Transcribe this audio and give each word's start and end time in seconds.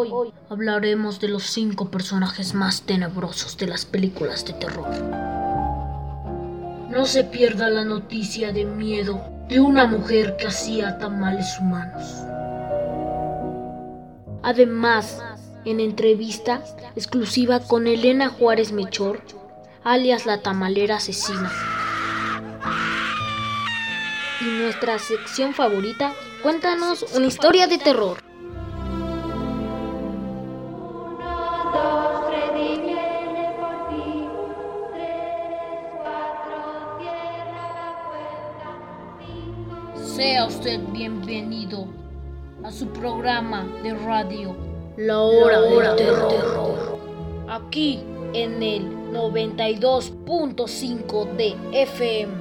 Hoy, 0.00 0.32
hablaremos 0.48 1.18
de 1.18 1.26
los 1.26 1.42
cinco 1.42 1.90
personajes 1.90 2.54
más 2.54 2.82
tenebrosos 2.82 3.56
de 3.56 3.66
las 3.66 3.84
películas 3.84 4.44
de 4.44 4.52
terror. 4.52 4.88
No 6.88 7.04
se 7.04 7.24
pierda 7.24 7.68
la 7.68 7.84
noticia 7.84 8.52
de 8.52 8.64
miedo 8.64 9.20
de 9.48 9.58
una 9.58 9.86
mujer 9.86 10.36
que 10.36 10.46
hacía 10.46 10.98
tamales 10.98 11.58
humanos. 11.60 12.04
Además, 14.44 15.20
en 15.64 15.80
entrevista 15.80 16.62
exclusiva 16.94 17.58
con 17.58 17.88
Elena 17.88 18.28
Juárez 18.28 18.70
Mechor, 18.70 19.20
alias 19.82 20.26
la 20.26 20.42
tamalera 20.42 20.98
asesina. 20.98 21.50
Y 24.40 24.44
nuestra 24.44 25.00
sección 25.00 25.54
favorita, 25.54 26.12
cuéntanos 26.44 27.04
una 27.16 27.26
historia 27.26 27.66
de 27.66 27.78
terror. 27.78 28.27
Usted 40.48 40.80
bienvenido 40.92 41.86
a 42.64 42.70
su 42.70 42.88
programa 42.88 43.66
de 43.82 43.92
radio 43.92 44.56
La 44.96 45.20
Hora, 45.20 45.60
del, 45.60 45.94
terror. 45.96 46.98
Aquí 47.50 48.02
en 48.32 48.62
el 48.62 49.12
92.5 49.12 51.36
de 51.36 51.54
FM 51.72 52.32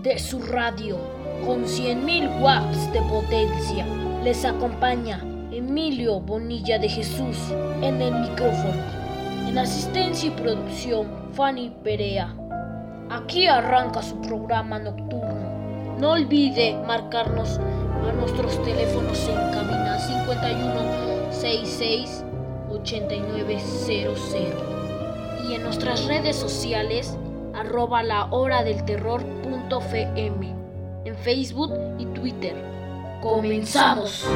de 0.00 0.16
su 0.16 0.40
radio 0.42 0.96
con 1.44 1.64
100.000 1.64 2.40
watts 2.40 2.92
de 2.92 3.02
potencia. 3.02 3.84
Les 4.22 4.44
acompaña 4.44 5.24
Emilio 5.50 6.20
Bonilla 6.20 6.78
de 6.78 6.88
Jesús 6.88 7.36
en 7.82 8.00
el 8.00 8.14
micrófono. 8.14 8.80
En 9.48 9.58
asistencia 9.58 10.28
y 10.28 10.32
producción 10.40 11.08
Fanny 11.32 11.74
Perea. 11.82 12.32
Aquí 13.10 13.48
arranca 13.48 14.02
su 14.02 14.20
programa 14.20 14.78
nocturno. 14.78 15.25
No 15.98 16.12
olvide 16.12 16.76
marcarnos 16.86 17.58
a 17.58 18.12
nuestros 18.12 18.62
teléfonos 18.62 19.18
en 19.28 19.36
cabina 19.50 19.98
51 19.98 21.32
66 21.32 22.22
8900 22.68 24.36
y 25.48 25.54
en 25.54 25.62
nuestras 25.62 26.04
redes 26.04 26.36
sociales 26.36 27.16
arroba 27.54 28.02
la 28.02 28.26
hora 28.26 28.62
del 28.62 28.84
terror 28.84 29.24
punto 29.42 29.80
fm 29.80 30.54
en 31.06 31.16
Facebook 31.16 31.72
y 31.98 32.04
Twitter. 32.06 32.54
¡Comenzamos! 33.22 34.26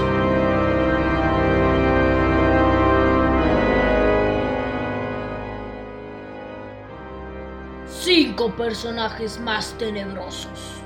Cinco 7.86 8.50
personajes 8.56 9.38
más 9.38 9.74
tenebrosos. 9.76 10.80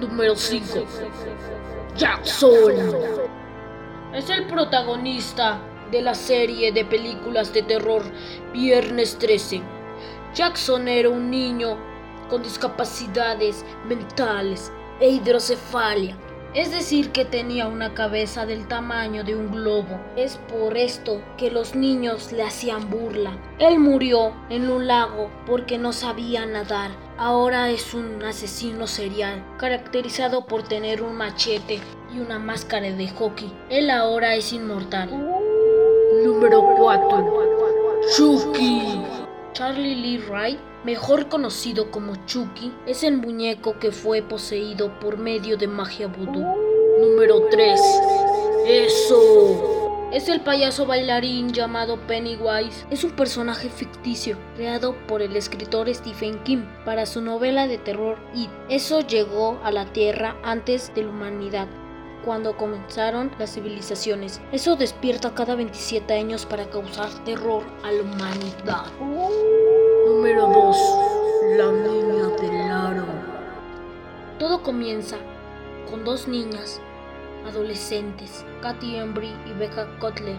Número 0.00 0.36
5. 0.36 0.84
Jackson. 1.96 2.72
Es 4.14 4.30
el 4.30 4.46
protagonista 4.46 5.60
de 5.90 6.02
la 6.02 6.14
serie 6.14 6.70
de 6.70 6.84
películas 6.84 7.52
de 7.52 7.62
terror 7.62 8.02
Viernes 8.52 9.18
13. 9.18 9.60
Jackson 10.34 10.86
era 10.86 11.08
un 11.08 11.30
niño 11.30 11.76
con 12.30 12.44
discapacidades 12.44 13.64
mentales 13.88 14.70
e 15.00 15.08
hidrocefalia, 15.10 16.16
es 16.54 16.70
decir, 16.70 17.10
que 17.10 17.24
tenía 17.24 17.66
una 17.66 17.94
cabeza 17.94 18.46
del 18.46 18.68
tamaño 18.68 19.24
de 19.24 19.34
un 19.34 19.50
globo. 19.50 20.00
Es 20.14 20.36
por 20.36 20.76
esto 20.76 21.20
que 21.36 21.50
los 21.50 21.74
niños 21.74 22.30
le 22.30 22.44
hacían 22.44 22.88
burla. 22.88 23.36
Él 23.58 23.80
murió 23.80 24.32
en 24.48 24.70
un 24.70 24.86
lago 24.86 25.28
porque 25.44 25.76
no 25.76 25.92
sabía 25.92 26.46
nadar. 26.46 27.07
Ahora 27.20 27.68
es 27.68 27.94
un 27.94 28.22
asesino 28.22 28.86
serial, 28.86 29.44
caracterizado 29.58 30.46
por 30.46 30.62
tener 30.62 31.02
un 31.02 31.16
machete 31.16 31.80
y 32.14 32.20
una 32.20 32.38
máscara 32.38 32.92
de 32.92 33.08
hockey. 33.08 33.52
Él 33.70 33.90
ahora 33.90 34.36
es 34.36 34.52
inmortal. 34.52 35.10
Número 36.24 36.62
4. 36.76 37.48
Chucky. 38.16 39.02
Charlie 39.52 39.96
Lee 39.96 40.24
Wright, 40.28 40.60
mejor 40.84 41.28
conocido 41.28 41.90
como 41.90 42.14
Chucky, 42.26 42.72
es 42.86 43.02
el 43.02 43.16
muñeco 43.16 43.80
que 43.80 43.90
fue 43.90 44.22
poseído 44.22 45.00
por 45.00 45.18
medio 45.18 45.56
de 45.56 45.66
magia 45.66 46.06
vudú. 46.06 46.46
Número 47.00 47.48
3. 47.50 47.80
Eso. 48.64 49.77
Es 50.10 50.30
el 50.30 50.40
payaso 50.40 50.86
bailarín 50.86 51.52
llamado 51.52 51.98
Pennywise. 52.06 52.86
Es 52.90 53.04
un 53.04 53.10
personaje 53.10 53.68
ficticio 53.68 54.38
creado 54.56 54.96
por 55.06 55.20
el 55.20 55.36
escritor 55.36 55.92
Stephen 55.94 56.42
King 56.44 56.64
para 56.86 57.04
su 57.04 57.20
novela 57.20 57.66
de 57.66 57.76
terror 57.76 58.16
It. 58.34 58.48
Eso 58.70 59.00
llegó 59.00 59.60
a 59.62 59.70
la 59.70 59.84
Tierra 59.92 60.34
antes 60.42 60.94
de 60.94 61.02
la 61.02 61.10
humanidad 61.10 61.68
cuando 62.24 62.56
comenzaron 62.56 63.30
las 63.38 63.52
civilizaciones. 63.52 64.40
Eso 64.50 64.76
despierta 64.76 65.34
cada 65.34 65.54
27 65.54 66.14
años 66.14 66.46
para 66.46 66.70
causar 66.70 67.10
terror 67.26 67.62
a 67.84 67.92
la 67.92 68.02
humanidad. 68.02 68.86
Número 70.06 70.46
2. 70.46 70.76
La 71.58 71.70
niña 71.70 72.28
del 72.40 72.70
aro. 72.70 73.04
Todo 74.38 74.62
comienza 74.62 75.18
con 75.90 76.02
dos 76.02 76.28
niñas 76.28 76.80
adolescentes, 77.46 78.44
Katy 78.62 78.96
Embry 78.96 79.32
y 79.46 79.52
Becca 79.58 79.88
Cutler, 79.98 80.36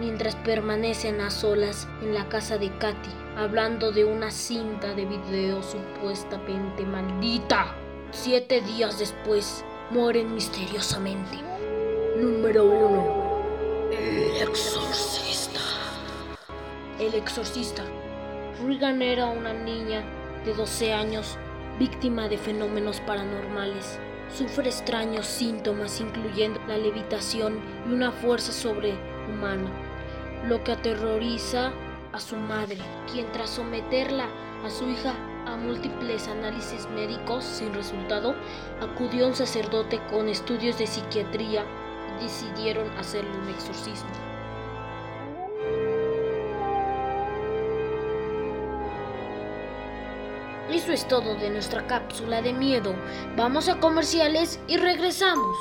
mientras 0.00 0.36
permanecen 0.36 1.20
a 1.20 1.30
solas 1.30 1.88
en 2.02 2.14
la 2.14 2.28
casa 2.28 2.58
de 2.58 2.70
Katy, 2.78 3.10
hablando 3.36 3.92
de 3.92 4.04
una 4.04 4.30
cinta 4.30 4.94
de 4.94 5.04
video 5.04 5.62
supuestamente 5.62 6.84
maldita. 6.84 7.74
Siete 8.10 8.60
días 8.60 8.98
después, 8.98 9.64
mueren 9.90 10.34
misteriosamente. 10.34 11.38
Número 12.16 12.64
1. 12.64 13.90
El 13.92 14.48
exorcista. 14.48 15.60
El 16.98 17.14
exorcista. 17.14 17.84
Regan 18.64 19.02
era 19.02 19.26
una 19.26 19.52
niña 19.52 20.02
de 20.44 20.52
12 20.54 20.92
años, 20.92 21.38
víctima 21.78 22.28
de 22.28 22.38
fenómenos 22.38 23.00
paranormales. 23.00 23.98
Sufre 24.36 24.70
extraños 24.70 25.26
síntomas 25.26 26.00
incluyendo 26.00 26.58
la 26.66 26.78
levitación 26.78 27.60
y 27.86 27.92
una 27.92 28.10
fuerza 28.12 28.50
sobrehumana, 28.50 29.70
lo 30.48 30.64
que 30.64 30.72
aterroriza 30.72 31.70
a 32.12 32.18
su 32.18 32.36
madre, 32.36 32.78
quien 33.12 33.30
tras 33.32 33.50
someterla 33.50 34.26
a 34.64 34.70
su 34.70 34.88
hija 34.88 35.14
a 35.46 35.56
múltiples 35.56 36.28
análisis 36.28 36.88
médicos 36.88 37.44
sin 37.44 37.74
resultado, 37.74 38.34
acudió 38.80 39.26
a 39.26 39.28
un 39.28 39.34
sacerdote 39.34 40.00
con 40.10 40.28
estudios 40.30 40.78
de 40.78 40.86
psiquiatría 40.86 41.66
y 42.18 42.24
decidieron 42.24 42.88
hacerle 42.92 43.36
un 43.36 43.48
exorcismo. 43.50 44.31
Eso 50.72 50.90
es 50.90 51.06
todo 51.06 51.34
de 51.34 51.50
nuestra 51.50 51.86
cápsula 51.86 52.40
de 52.40 52.54
miedo. 52.54 52.94
Vamos 53.36 53.68
a 53.68 53.78
comerciales 53.78 54.58
y 54.66 54.78
regresamos. 54.78 55.54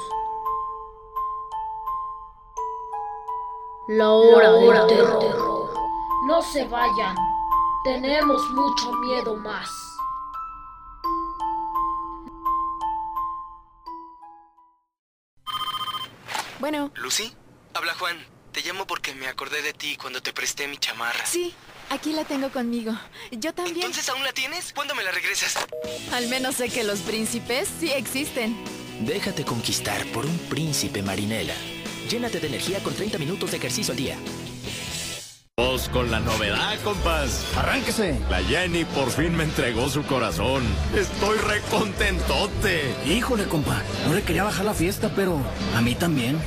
La 3.90 4.10
hora, 4.10 4.54
del 4.54 4.88
terror. 4.88 5.70
No 6.28 6.42
se 6.42 6.64
vayan. 6.64 7.18
Tenemos 7.84 8.42
mucho 8.52 8.94
miedo 8.94 9.36
más. 9.36 9.70
Bueno, 16.62 16.90
¿Lucy? 16.96 17.36
Habla 17.74 17.94
Juan. 18.00 18.31
Te 18.52 18.62
llamo 18.62 18.86
porque 18.86 19.14
me 19.16 19.28
acordé 19.28 19.62
de 19.62 19.74
ti 19.74 19.96
cuando 19.96 20.22
te 20.22 20.34
presté 20.34 20.68
mi 20.68 20.78
chamarra. 20.78 21.26
sí, 21.26 21.54
aquí 21.90 22.12
la 22.12 22.26
tengo 22.26 22.50
conmigo. 22.52 22.94
Yo 23.32 23.54
también. 23.54 23.86
¿Entonces 23.86 24.10
aún 24.10 24.24
la 24.24 24.34
tienes? 24.34 24.74
¿Cuándo 24.74 24.94
me 24.94 25.04
la 25.04 25.12
regresas? 25.12 25.56
Al 26.12 26.28
menos 26.28 26.56
sé 26.56 26.70
que 26.70 26.84
los 26.84 27.00
príncipes 27.00 27.70
sí 27.80 27.90
existen. 27.92 28.58
Déjate 29.02 29.46
conquistar 29.46 30.06
por 30.08 30.26
un 30.26 30.38
príncipe 30.50 31.02
marinela. 31.02 31.54
Llénate 32.10 32.40
de 32.42 32.48
energía 32.48 32.84
con 32.84 32.94
30 32.94 33.18
minutos 33.18 33.52
de 33.52 33.58
ejercicio 33.58 33.94
al 33.94 33.98
día. 33.98 34.18
Pues 35.56 35.90
con 35.90 36.10
la 36.12 36.20
novedad, 36.20 36.80
compas. 36.84 37.46
Arránquese. 37.56 38.20
La 38.30 38.40
Jenny 38.44 38.84
por 38.84 39.10
fin 39.12 39.36
me 39.36 39.44
entregó 39.44 39.90
su 39.90 40.04
corazón. 40.04 40.64
Estoy 40.96 41.38
recontentote. 41.38 42.96
Híjole, 43.06 43.46
compa. 43.46 43.82
No 44.08 44.14
le 44.14 44.24
quería 44.24 44.44
bajar 44.44 44.66
la 44.66 44.74
fiesta, 44.74 45.12
pero 45.16 45.40
a 45.76 45.82
mí 45.82 45.94
también. 45.96 46.40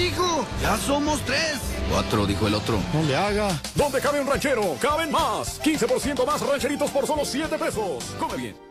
¡Ah, 0.00 0.02
hijo! 0.02 0.46
¡Ya 0.62 0.76
somos 0.78 1.20
tres! 1.26 1.60
Cuatro, 1.90 2.24
dijo 2.24 2.46
el 2.46 2.54
otro. 2.54 2.78
No 2.94 3.02
le 3.02 3.14
haga. 3.14 3.48
¿Dónde 3.74 4.00
cabe 4.00 4.20
un 4.20 4.26
ranchero? 4.26 4.62
¡Caben 4.80 5.10
más! 5.10 5.60
15% 5.60 6.24
más 6.24 6.40
rancheritos 6.40 6.90
por 6.90 7.06
solo 7.06 7.24
7 7.24 7.58
pesos. 7.58 8.04
Come 8.18 8.36
bien. 8.36 8.70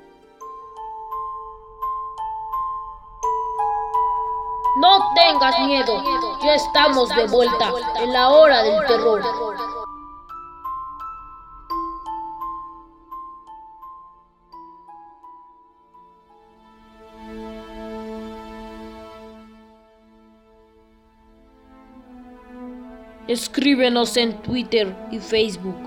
No 4.81 5.13
tengas 5.13 5.59
miedo, 5.59 6.01
ya 6.41 6.55
estamos 6.55 7.09
de 7.09 7.27
vuelta 7.27 7.69
en 8.01 8.13
la 8.13 8.29
hora 8.29 8.63
del 8.63 8.85
terror. 8.87 9.21
Escríbenos 23.29 24.17
en 24.17 24.41
Twitter 24.41 24.95
y 25.11 25.19
Facebook 25.19 25.77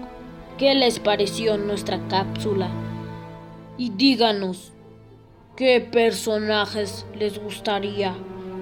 qué 0.58 0.76
les 0.76 1.00
pareció 1.00 1.58
nuestra 1.58 1.98
cápsula 2.06 2.68
y 3.76 3.90
díganos 3.90 4.72
qué 5.56 5.80
personajes 5.80 7.04
les 7.18 7.42
gustaría 7.42 8.14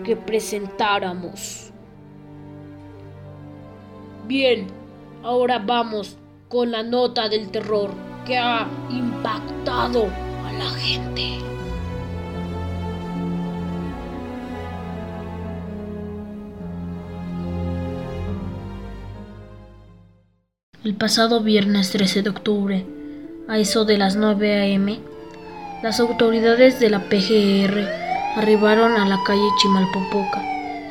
que 0.02 0.16
presentáramos. 0.16 1.72
Bien, 4.26 4.66
ahora 5.24 5.58
vamos 5.58 6.16
con 6.48 6.70
la 6.70 6.82
nota 6.82 7.28
del 7.28 7.50
terror 7.50 7.90
que 8.24 8.38
ha 8.38 8.66
impactado 8.88 10.06
a 10.46 10.52
la 10.54 10.70
gente. 10.70 11.49
El 20.82 20.94
pasado 20.94 21.42
viernes 21.42 21.90
13 21.90 22.22
de 22.22 22.30
octubre, 22.30 22.86
a 23.48 23.58
eso 23.58 23.84
de 23.84 23.98
las 23.98 24.16
9 24.16 24.60
a.m., 24.62 24.98
las 25.82 26.00
autoridades 26.00 26.80
de 26.80 26.88
la 26.88 27.00
PGR 27.00 27.86
arribaron 28.36 28.92
a 28.92 29.06
la 29.06 29.18
calle 29.26 29.46
Chimalpopoca 29.60 30.42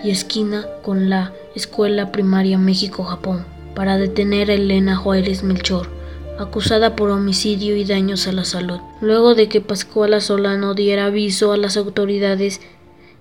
y 0.03 0.11
esquina 0.11 0.63
con 0.83 1.09
la 1.09 1.33
Escuela 1.55 2.11
Primaria 2.11 2.59
México-Japón 2.59 3.47
para 3.73 3.97
detener 3.97 4.51
a 4.51 4.53
Elena 4.53 4.95
Juárez 4.95 5.41
Melchor, 5.41 5.89
acusada 6.37 6.95
por 6.95 7.09
homicidio 7.09 7.75
y 7.75 7.83
daños 7.83 8.27
a 8.27 8.31
la 8.31 8.45
salud, 8.45 8.81
luego 9.01 9.33
de 9.33 9.49
que 9.49 9.59
Pascuala 9.59 10.21
Solano 10.21 10.75
diera 10.75 11.07
aviso 11.07 11.51
a 11.51 11.57
las 11.57 11.77
autoridades 11.77 12.61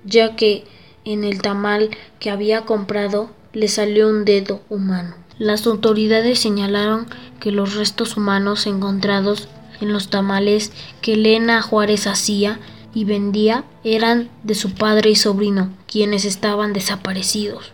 ya 0.04 0.36
que 0.36 0.64
en 1.06 1.24
el 1.24 1.40
tamal 1.40 1.88
que 2.18 2.28
había 2.28 2.66
comprado 2.66 3.30
le 3.54 3.68
salió 3.68 4.06
un 4.06 4.26
dedo 4.26 4.60
humano. 4.68 5.27
Las 5.38 5.66
autoridades 5.66 6.40
señalaron 6.40 7.06
que 7.40 7.52
los 7.52 7.74
restos 7.74 8.16
humanos 8.16 8.66
encontrados 8.66 9.48
en 9.80 9.92
los 9.92 10.10
tamales 10.10 10.72
que 11.00 11.12
Elena 11.12 11.62
Juárez 11.62 12.06
hacía 12.06 12.58
y 12.92 13.04
vendía 13.04 13.64
eran 13.84 14.28
de 14.42 14.54
su 14.54 14.74
padre 14.74 15.10
y 15.10 15.14
sobrino, 15.14 15.70
quienes 15.86 16.24
estaban 16.24 16.72
desaparecidos. 16.72 17.72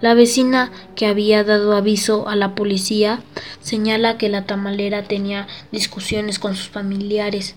La 0.00 0.14
vecina 0.14 0.70
que 0.94 1.06
había 1.06 1.44
dado 1.44 1.76
aviso 1.76 2.28
a 2.28 2.36
la 2.36 2.54
policía 2.54 3.20
señala 3.60 4.16
que 4.16 4.28
la 4.28 4.44
tamalera 4.44 5.04
tenía 5.04 5.46
discusiones 5.72 6.38
con 6.38 6.54
sus 6.54 6.68
familiares, 6.68 7.54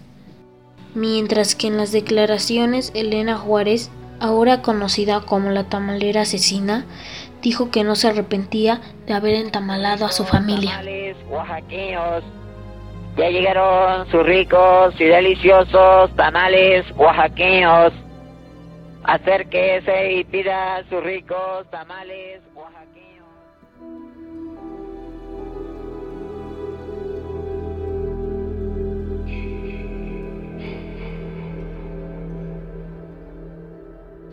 mientras 0.96 1.56
que 1.56 1.68
en 1.68 1.78
las 1.78 1.92
declaraciones 1.92 2.92
Elena 2.96 3.38
Juárez, 3.38 3.90
ahora 4.22 4.62
conocida 4.62 5.22
como 5.22 5.50
la 5.50 5.66
tamalera 5.66 6.22
asesina, 6.22 6.86
dijo 7.42 7.72
que 7.72 7.84
no 7.84 7.96
se 7.96 8.08
arrepentía 8.08 8.80
de 9.08 9.14
haber 9.14 9.36
entamalado 9.36 10.06
a 10.06 10.12
su 10.12 10.24
familia. 10.24 10.72
Tamales 10.72 11.18
oaxaqueños. 11.30 12.24
Ya 13.18 13.30
llegaron 13.30 14.10
sus 14.10 14.24
ricos 14.26 14.94
y 15.00 15.06
deliciosos 15.06 16.16
tamales 16.16 16.86
oaxaqueños. 16.96 17.92
Acérquese 19.04 20.14
y 20.14 20.24
pida 20.24 20.84
sus 20.88 21.04
ricos 21.04 21.70
tamales 21.72 22.42
oaxaqueños. 22.54 23.01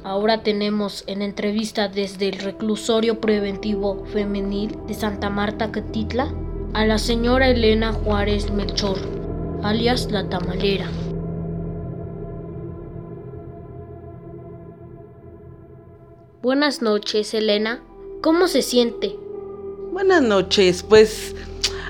Ahora 0.09 0.43
tenemos 0.43 1.05
en 1.07 1.21
entrevista 1.21 1.89
desde 1.89 2.31
el 2.31 2.39
reclusorio 2.39 3.21
preventivo 3.21 4.07
femenil 4.07 4.75
de 4.87 4.95
Santa 4.95 5.29
Marta 5.29 5.71
Catitla 5.71 6.33
a 6.73 6.87
la 6.87 6.97
señora 6.97 7.51
Elena 7.51 7.93
Juárez 7.93 8.51
Melchor, 8.51 8.97
alias 9.63 10.11
la 10.11 10.27
tamalera. 10.27 10.89
Buenas 16.41 16.81
noches, 16.81 17.35
Elena. 17.35 17.83
¿Cómo 18.23 18.49
se 18.49 18.63
siente? 18.63 19.15
Buenas 19.93 20.23
noches, 20.23 20.83
pues 20.89 21.37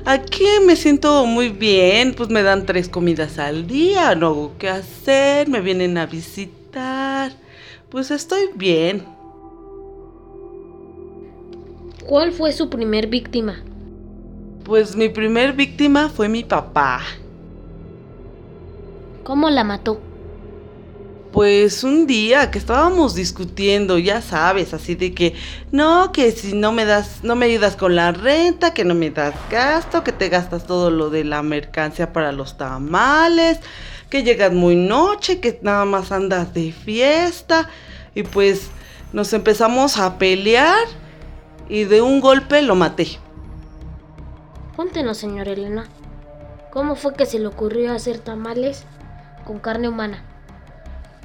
aquí 0.05 0.45
me 0.67 0.75
siento 0.75 1.25
muy 1.25 1.51
bien, 1.51 2.15
pues 2.15 2.31
me 2.31 2.43
dan 2.43 2.67
tres 2.67 2.89
comidas 2.89 3.39
al 3.39 3.69
día, 3.69 4.17
no 4.17 4.27
hago 4.27 4.53
qué 4.59 4.71
hacer, 4.71 5.49
me 5.49 5.61
vienen 5.61 5.97
a 5.99 6.07
visitar, 6.07 6.58
pues 7.91 8.11
estoy 8.11 8.51
bien. 8.55 9.05
¿Cuál 12.07 12.33
fue 12.33 12.53
su 12.53 12.71
primer 12.71 13.07
víctima? 13.07 13.63
Pues 14.65 14.97
mi 14.97 15.09
primer 15.09 15.53
víctima 15.53 16.09
fue 16.09 16.29
mi 16.29 16.45
papá. 16.45 17.01
¿Cómo 19.25 19.51
la 19.51 19.65
mató? 19.65 20.01
Pues 21.33 21.85
un 21.85 22.07
día 22.07 22.51
que 22.51 22.59
estábamos 22.59 23.15
discutiendo, 23.15 23.99
ya 23.99 24.23
sabes, 24.23 24.73
así 24.73 24.95
de 24.95 25.15
que 25.15 25.35
no, 25.73 26.11
que 26.11 26.33
si 26.33 26.55
no 26.55 26.73
me 26.73 26.87
das, 26.87 27.23
no 27.23 27.37
me 27.37 27.47
ayudas 27.47 27.77
con 27.77 27.95
la 27.95 28.13
renta, 28.13 28.73
que 28.73 28.85
no 28.85 28.95
me 28.95 29.11
das 29.11 29.35
gasto, 29.51 30.03
que 30.03 30.13
te 30.13 30.31
gastas 30.31 30.67
todo 30.67 30.91
lo 30.91 31.11
de 31.11 31.25
la 31.25 31.43
mercancía 31.43 32.15
para 32.15 32.33
los 32.33 32.57
tamales, 32.57 33.61
que 34.09 34.23
llegas 34.23 34.53
muy 34.53 34.75
noche, 34.75 35.41
que 35.41 35.59
nada 35.63 35.85
más 35.85 36.13
andas 36.13 36.55
de 36.55 36.73
fiesta 36.73 37.69
y 38.15 38.23
pues 38.23 38.71
nos 39.13 39.33
empezamos 39.35 39.99
a 39.99 40.17
pelear 40.19 40.87
y 41.69 41.85
de 41.85 42.01
un 42.01 42.21
golpe 42.21 42.63
lo 42.63 42.75
maté. 42.75 43.19
Cuéntenos, 44.77 45.19
señora 45.19 45.53
Elena. 45.53 45.87
¿Cómo 46.73 46.95
fue 46.95 47.15
que 47.15 47.27
se 47.27 47.39
le 47.39 47.47
ocurrió 47.47 47.93
hacer 47.93 48.19
tamales 48.19 48.85
con 49.45 49.59
carne 49.59 49.89
humana? 49.89 50.23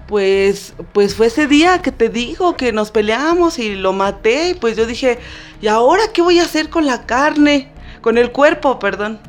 Pues, 0.07 0.74
pues 0.91 1.15
fue 1.15 1.27
ese 1.27 1.48
día 1.48 1.81
que 1.81 1.91
te 1.91 2.10
digo 2.10 2.55
que 2.55 2.74
nos 2.74 2.91
peleamos 2.91 3.57
y 3.60 3.75
lo 3.75 3.93
maté. 3.93 4.50
Y 4.50 4.53
pues 4.53 4.75
yo 4.75 4.86
dije, 4.86 5.19
¿y 5.62 5.67
ahora 5.67 6.03
qué 6.13 6.22
voy 6.22 6.39
a 6.39 6.43
hacer 6.43 6.69
con 6.69 6.86
la 6.86 7.05
carne? 7.05 7.69
Con 8.01 8.17
el 8.17 8.31
cuerpo, 8.31 8.79
perdón. 8.79 9.19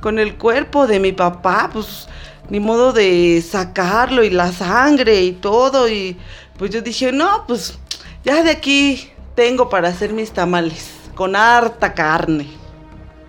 Con 0.00 0.18
el 0.18 0.36
cuerpo 0.36 0.86
de 0.86 1.00
mi 1.00 1.12
papá, 1.12 1.70
pues 1.72 2.08
ni 2.48 2.60
modo 2.60 2.92
de 2.92 3.42
sacarlo 3.48 4.22
y 4.24 4.30
la 4.30 4.52
sangre 4.52 5.22
y 5.22 5.32
todo. 5.32 5.88
Y 5.88 6.16
pues 6.58 6.70
yo 6.70 6.82
dije, 6.82 7.12
no, 7.12 7.44
pues 7.46 7.78
ya 8.24 8.42
de 8.42 8.50
aquí 8.50 9.10
tengo 9.34 9.68
para 9.68 9.88
hacer 9.88 10.12
mis 10.12 10.32
tamales. 10.32 10.90
Con 11.14 11.34
harta 11.34 11.94
carne. 11.94 12.46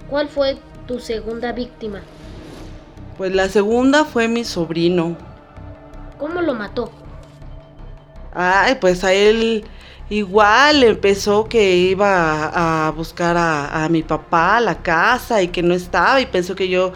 ¿Cuál 0.10 0.28
fue 0.28 0.58
tu 0.88 1.00
segunda 1.00 1.52
víctima? 1.52 2.02
Pues 3.18 3.34
la 3.34 3.50
segunda 3.50 4.06
fue 4.06 4.28
mi 4.28 4.44
sobrino. 4.44 5.16
¿Cómo 6.18 6.42
lo 6.42 6.54
mató? 6.54 6.92
Ay, 8.34 8.76
pues 8.82 9.04
a 9.04 9.14
él 9.14 9.66
igual 10.10 10.84
empezó 10.84 11.46
que 11.46 11.76
iba 11.76 12.88
a 12.88 12.92
buscar 12.92 13.36
a, 13.38 13.88
mi 13.90 14.04
papá 14.04 14.58
a 14.58 14.62
la 14.62 14.82
casa 14.82 15.42
y 15.42 15.50
que 15.50 15.62
no 15.62 15.74
estaba 15.74 16.22
y 16.22 16.26
pensó 16.26 16.56
que 16.56 16.70
yo 16.70 16.94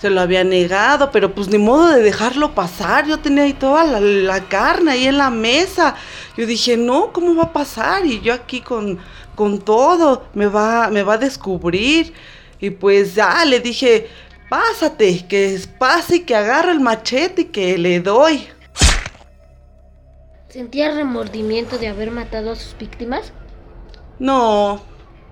se 0.00 0.08
lo 0.08 0.20
había 0.20 0.44
negado, 0.44 1.10
pero 1.10 1.34
pues 1.34 1.48
ni 1.48 1.58
modo 1.58 1.88
de 1.88 2.02
dejarlo 2.02 2.54
pasar. 2.54 3.06
Yo 3.06 3.18
tenía 3.18 3.44
ahí 3.44 3.52
toda 3.52 3.84
la, 3.84 4.00
la 4.00 4.40
carne 4.48 4.92
ahí 4.92 5.06
en 5.06 5.18
la 5.18 5.30
mesa. 5.30 5.94
Yo 6.36 6.46
dije, 6.46 6.76
no, 6.76 7.12
¿cómo 7.12 7.34
va 7.34 7.44
a 7.44 7.52
pasar? 7.52 8.06
Y 8.06 8.20
yo 8.20 8.32
aquí 8.32 8.60
con, 8.62 8.98
con 9.34 9.58
todo, 9.58 10.24
me 10.32 10.46
va, 10.46 10.88
me 10.88 11.02
va 11.02 11.14
a 11.14 11.18
descubrir. 11.18 12.14
Y 12.60 12.70
pues 12.70 13.14
ya 13.14 13.44
le 13.44 13.60
dije, 13.60 14.08
pásate, 14.48 15.26
que 15.28 15.60
pase 15.78 16.16
y 16.16 16.20
que 16.20 16.34
agarre 16.34 16.72
el 16.72 16.80
machete 16.80 17.42
y 17.42 17.44
que 17.46 17.76
le 17.78 18.00
doy. 18.00 18.48
¿Sentía 20.50 20.92
remordimiento 20.94 21.78
de 21.78 21.88
haber 21.88 22.10
matado 22.10 22.50
a 22.50 22.56
sus 22.56 22.76
víctimas? 22.76 23.32
No, 24.18 24.82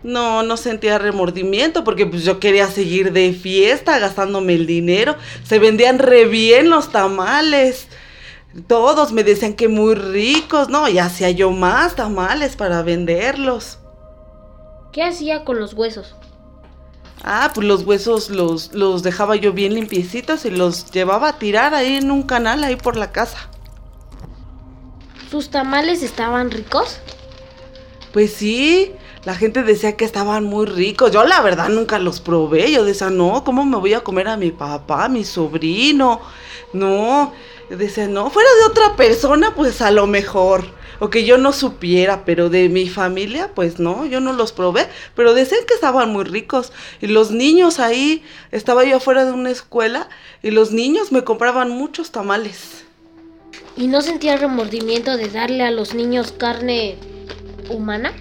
No, 0.02 0.42
no 0.44 0.56
sentía 0.56 0.98
remordimiento 0.98 1.84
porque 1.84 2.06
pues 2.06 2.24
yo 2.24 2.40
quería 2.40 2.68
seguir 2.68 3.12
de 3.12 3.32
fiesta 3.34 3.98
gastándome 3.98 4.54
el 4.54 4.66
dinero. 4.66 5.16
Se 5.44 5.58
vendían 5.60 5.98
re 6.00 6.26
bien 6.26 6.70
los 6.70 6.92
tamales. 6.92 7.88
Todos 8.68 9.12
me 9.12 9.24
decían 9.24 9.54
que 9.54 9.68
muy 9.68 9.94
ricos, 9.96 10.68
¿no? 10.70 10.88
Y 10.88 10.98
hacía 10.98 11.30
yo 11.30 11.52
más 11.52 11.96
tamales 11.96 12.56
para 12.56 12.82
venderlos. 12.82 13.80
¿Qué 14.92 15.02
hacía 15.02 15.44
con 15.44 15.58
los 15.60 15.72
huesos? 15.74 16.16
Ah, 17.22 17.50
pues 17.54 17.66
los 17.66 17.84
huesos 17.84 18.30
los, 18.30 18.72
los 18.74 19.02
dejaba 19.02 19.36
yo 19.36 19.52
bien 19.52 19.74
limpiecitos 19.74 20.44
y 20.44 20.50
los 20.50 20.90
llevaba 20.90 21.28
a 21.28 21.38
tirar 21.38 21.74
ahí 21.74 21.96
en 21.96 22.10
un 22.10 22.22
canal 22.24 22.64
ahí 22.64 22.76
por 22.76 22.96
la 22.96 23.12
casa. 23.12 23.50
¿Sus 25.30 25.50
tamales 25.50 26.02
estaban 26.02 26.50
ricos? 26.50 27.00
Pues 28.12 28.32
sí, 28.32 28.92
la 29.24 29.34
gente 29.34 29.62
decía 29.62 29.94
que 29.94 30.06
estaban 30.06 30.44
muy 30.44 30.64
ricos. 30.64 31.12
Yo 31.12 31.24
la 31.24 31.42
verdad 31.42 31.68
nunca 31.68 31.98
los 31.98 32.20
probé. 32.20 32.72
Yo 32.72 32.82
decía, 32.82 33.10
no, 33.10 33.44
¿cómo 33.44 33.66
me 33.66 33.76
voy 33.76 33.92
a 33.92 34.00
comer 34.00 34.28
a 34.28 34.38
mi 34.38 34.50
papá, 34.50 35.04
a 35.04 35.08
mi 35.10 35.24
sobrino? 35.24 36.22
No, 36.72 37.34
decía, 37.68 38.08
no, 38.08 38.30
fuera 38.30 38.48
de 38.60 38.70
otra 38.70 38.96
persona, 38.96 39.54
pues 39.54 39.82
a 39.82 39.90
lo 39.90 40.06
mejor. 40.06 40.64
O 40.98 41.10
que 41.10 41.24
yo 41.24 41.36
no 41.36 41.52
supiera, 41.52 42.24
pero 42.24 42.48
de 42.48 42.70
mi 42.70 42.88
familia, 42.88 43.52
pues 43.54 43.78
no, 43.78 44.06
yo 44.06 44.20
no 44.20 44.32
los 44.32 44.52
probé. 44.52 44.88
Pero 45.14 45.34
decían 45.34 45.60
que 45.68 45.74
estaban 45.74 46.10
muy 46.10 46.24
ricos. 46.24 46.72
Y 47.02 47.08
los 47.08 47.30
niños 47.30 47.80
ahí, 47.80 48.24
estaba 48.50 48.84
yo 48.84 48.96
afuera 48.96 49.26
de 49.26 49.32
una 49.32 49.50
escuela 49.50 50.08
y 50.42 50.52
los 50.52 50.72
niños 50.72 51.12
me 51.12 51.22
compraban 51.22 51.70
muchos 51.70 52.12
tamales. 52.12 52.87
¿Y 53.78 53.86
no 53.86 54.02
sentía 54.02 54.36
remordimiento 54.36 55.16
de 55.16 55.28
darle 55.28 55.62
a 55.62 55.70
los 55.70 55.94
niños 55.94 56.32
carne 56.32 56.96
humana? 57.70 58.12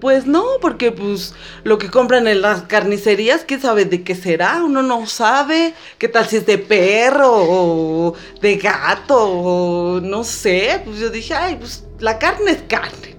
Pues 0.00 0.26
no, 0.26 0.44
porque 0.62 0.92
pues 0.92 1.34
lo 1.62 1.76
que 1.76 1.90
compran 1.90 2.26
en 2.26 2.40
las 2.40 2.62
carnicerías, 2.62 3.44
¿quién 3.44 3.60
sabe 3.60 3.84
de 3.84 4.02
qué 4.02 4.14
será? 4.14 4.64
Uno 4.64 4.82
no 4.82 5.06
sabe. 5.06 5.74
¿Qué 5.98 6.08
tal 6.08 6.24
si 6.26 6.36
es 6.36 6.46
de 6.46 6.56
perro 6.56 7.32
o 7.32 8.14
de 8.40 8.56
gato 8.56 9.18
o 9.18 10.00
no 10.00 10.24
sé? 10.24 10.80
Pues 10.86 11.00
yo 11.00 11.10
dije, 11.10 11.34
ay, 11.34 11.56
pues 11.56 11.84
la 11.98 12.18
carne 12.18 12.52
es 12.52 12.62
carne. 12.66 13.14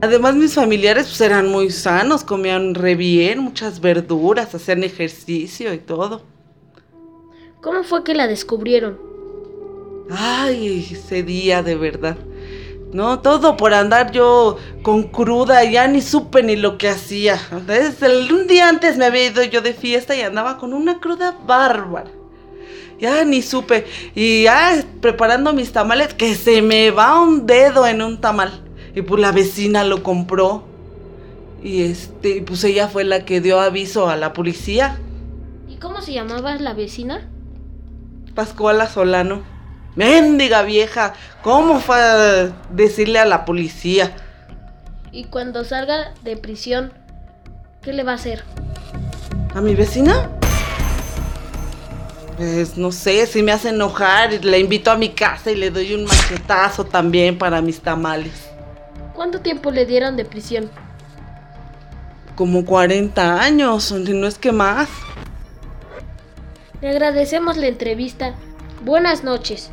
Además 0.00 0.34
mis 0.34 0.54
familiares 0.54 1.06
pues 1.06 1.20
eran 1.20 1.48
muy 1.48 1.70
sanos, 1.70 2.24
comían 2.24 2.74
re 2.74 2.96
bien, 2.96 3.38
muchas 3.38 3.80
verduras, 3.80 4.52
hacían 4.56 4.82
ejercicio 4.82 5.72
y 5.72 5.78
todo. 5.78 6.22
¿Cómo 7.60 7.84
fue 7.84 8.02
que 8.02 8.14
la 8.14 8.26
descubrieron? 8.26 9.09
Ay, 10.10 10.88
ese 10.90 11.22
día 11.22 11.62
de 11.62 11.76
verdad. 11.76 12.16
No, 12.92 13.20
todo 13.20 13.56
por 13.56 13.72
andar 13.72 14.10
yo 14.10 14.56
con 14.82 15.04
cruda, 15.04 15.62
ya 15.64 15.86
ni 15.86 16.00
supe 16.00 16.42
ni 16.42 16.56
lo 16.56 16.76
que 16.76 16.88
hacía. 16.88 17.40
Un 18.30 18.46
día 18.48 18.68
antes 18.68 18.96
me 18.96 19.04
había 19.04 19.26
ido 19.26 19.44
yo 19.44 19.60
de 19.60 19.72
fiesta 19.72 20.16
y 20.16 20.22
andaba 20.22 20.58
con 20.58 20.74
una 20.74 20.98
cruda 20.98 21.38
bárbara. 21.46 22.10
Ya 22.98 23.24
ni 23.24 23.42
supe. 23.42 23.86
Y 24.14 24.42
ya 24.44 24.84
preparando 25.00 25.52
mis 25.52 25.72
tamales, 25.72 26.14
que 26.14 26.34
se 26.34 26.62
me 26.62 26.90
va 26.90 27.20
un 27.20 27.46
dedo 27.46 27.86
en 27.86 28.02
un 28.02 28.20
tamal. 28.20 28.64
Y 28.94 29.02
pues 29.02 29.20
la 29.20 29.30
vecina 29.30 29.84
lo 29.84 30.02
compró. 30.02 30.64
Y 31.62 31.82
este, 31.82 32.42
pues 32.42 32.64
ella 32.64 32.88
fue 32.88 33.04
la 33.04 33.24
que 33.24 33.40
dio 33.40 33.60
aviso 33.60 34.08
a 34.08 34.16
la 34.16 34.32
policía. 34.32 34.98
¿Y 35.68 35.76
cómo 35.76 36.02
se 36.02 36.12
llamaba 36.12 36.56
la 36.56 36.74
vecina? 36.74 37.28
Pascuala 38.34 38.88
Solano. 38.88 39.59
Méndiga 39.96 40.62
vieja, 40.62 41.14
¿cómo 41.42 41.80
fue 41.80 41.96
a 41.96 42.52
decirle 42.70 43.18
a 43.18 43.24
la 43.24 43.44
policía? 43.44 44.14
Y 45.12 45.24
cuando 45.24 45.64
salga 45.64 46.12
de 46.22 46.36
prisión, 46.36 46.92
¿qué 47.82 47.92
le 47.92 48.04
va 48.04 48.12
a 48.12 48.14
hacer? 48.14 48.44
¿A 49.54 49.60
mi 49.60 49.74
vecina? 49.74 50.30
Pues 52.36 52.78
no 52.78 52.92
sé, 52.92 53.26
si 53.26 53.42
me 53.42 53.52
hace 53.52 53.70
enojar, 53.70 54.44
la 54.44 54.56
invito 54.56 54.90
a 54.90 54.96
mi 54.96 55.10
casa 55.10 55.50
y 55.50 55.56
le 55.56 55.70
doy 55.70 55.92
un 55.94 56.04
machetazo 56.04 56.84
también 56.84 57.36
para 57.36 57.60
mis 57.60 57.80
tamales. 57.80 58.48
¿Cuánto 59.14 59.40
tiempo 59.40 59.70
le 59.70 59.84
dieron 59.84 60.16
de 60.16 60.24
prisión? 60.24 60.70
Como 62.36 62.64
40 62.64 63.42
años, 63.42 63.92
no 63.92 64.26
es 64.26 64.38
que 64.38 64.52
más. 64.52 64.88
Le 66.80 66.88
agradecemos 66.90 67.58
la 67.58 67.66
entrevista. 67.66 68.34
Buenas 68.82 69.24
noches. 69.24 69.70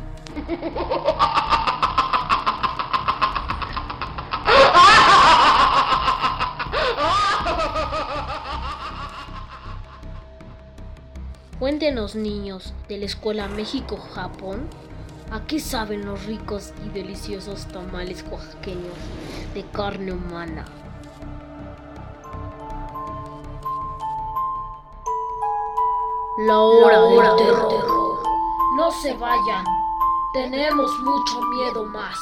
Cuéntenos 11.58 12.14
niños 12.14 12.72
de 12.88 12.98
la 12.98 13.06
Escuela 13.06 13.48
México-Japón, 13.48 14.68
¿a 15.32 15.40
qué 15.46 15.58
saben 15.58 16.06
los 16.06 16.24
ricos 16.24 16.72
y 16.86 16.88
deliciosos 16.90 17.66
tamales 17.66 18.24
oaxaqueños 18.30 18.94
de 19.54 19.64
carne 19.64 20.12
humana? 20.12 20.64
La 26.46 26.58
hora, 26.60 27.00
del 27.00 27.36
terror. 27.36 28.22
No 28.76 28.92
se 28.92 29.12
vayan. 29.14 29.64
Tenemos 30.32 30.90
mucho 31.00 31.40
miedo 31.42 31.84
más. 31.84 32.18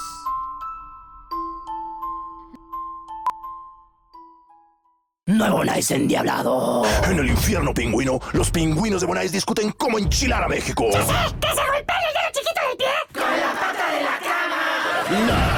Nuevo 5.27 5.65
Nice 5.65 5.93
endiablado. 5.93 6.85
En 7.03 7.19
el 7.19 7.31
infierno 7.31 7.75
pingüino, 7.75 8.21
los 8.33 8.53
pingüinos 8.53 9.01
de 9.01 9.09
Bonais 9.09 9.33
discuten 9.33 9.73
cómo 9.73 9.99
enchilar 9.99 10.45
a 10.45 10.49
México. 10.49 10.85
¡Que 10.85 10.93
se 10.93 11.03
golpee 11.03 11.97
el 11.97 12.15
dedo 12.15 12.31
chiquito 12.33 12.61
del 12.69 12.77
pie! 12.77 12.87
¡Con 13.13 13.41
la 13.41 13.53
pata 13.59 13.91
de 13.91 14.03
la 14.05 14.19
cama! 14.21 14.63
Para 15.09 15.56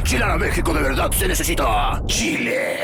enchilar 0.00 0.30
a 0.30 0.38
México 0.38 0.72
de 0.72 0.82
verdad 0.82 1.10
se 1.12 1.28
necesita 1.28 2.02
chile. 2.06 2.78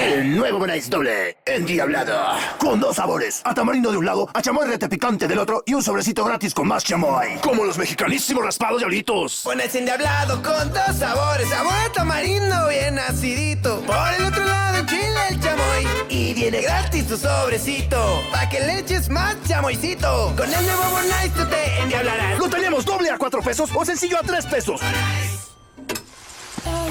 El 0.00 0.34
nuevo 0.34 0.58
Bonais 0.58 0.88
doble 0.88 1.36
endiablado. 1.44 2.18
Con 2.58 2.80
dos 2.80 2.96
sabores. 2.96 3.42
A 3.44 3.52
tamarindo 3.52 3.92
de 3.92 3.98
un 3.98 4.06
lado, 4.06 4.28
a 4.32 4.40
chamoy 4.40 4.66
rete 4.66 4.88
picante 4.88 5.28
del 5.28 5.38
otro 5.38 5.62
y 5.66 5.74
un 5.74 5.82
sobrecito 5.82 6.24
gratis 6.24 6.54
con 6.54 6.66
más 6.66 6.82
chamoy. 6.82 7.36
Como 7.42 7.64
los 7.64 7.76
mexicanísimos 7.76 8.42
raspados 8.42 8.78
diablitos. 8.78 9.42
Bonais 9.44 9.74
endiablado 9.74 10.42
con 10.42 10.72
dos 10.72 10.96
sabores. 10.98 11.48
Sabor 11.48 11.72
a 11.72 11.92
tamarindo 11.92 12.68
bien 12.68 12.98
acidito. 12.98 13.80
Por 13.82 14.14
el 14.18 14.24
otro 14.24 14.44
lado, 14.44 14.86
chile 14.86 15.20
el 15.28 15.40
chamoy. 15.40 15.86
Y 16.08 16.32
viene 16.32 16.62
gratis 16.62 17.06
tu 17.06 17.18
sobrecito. 17.18 18.22
Pa' 18.32 18.48
que 18.48 18.60
le 18.60 18.78
eches 18.78 19.10
más 19.10 19.36
chamoycito. 19.46 20.34
Con 20.36 20.52
el 20.52 20.64
nuevo 20.64 20.84
Bonais 20.90 21.32
tú 21.34 21.44
te 21.44 21.80
endiablarás. 21.82 22.38
Lo 22.38 22.48
tenemos 22.48 22.86
doble 22.86 23.10
a 23.10 23.18
cuatro 23.18 23.42
pesos 23.42 23.70
o 23.74 23.84
sencillo 23.84 24.16
a 24.18 24.22
tres 24.22 24.46
pesos. 24.46 24.80